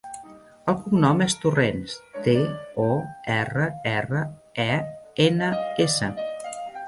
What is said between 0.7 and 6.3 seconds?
El cognom és Torrens: te, o, erra, erra, e, ena, essa.